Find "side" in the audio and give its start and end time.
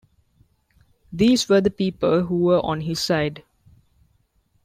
2.99-3.43